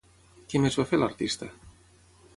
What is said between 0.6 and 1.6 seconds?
més va fer l'artista?